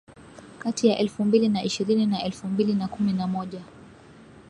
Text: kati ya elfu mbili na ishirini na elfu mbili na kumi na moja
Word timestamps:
kati 0.59 0.87
ya 0.87 0.97
elfu 0.97 1.23
mbili 1.25 1.49
na 1.49 1.63
ishirini 1.63 2.05
na 2.05 2.23
elfu 2.23 2.47
mbili 2.47 2.73
na 2.73 2.87
kumi 2.87 3.13
na 3.13 3.27
moja 3.27 3.61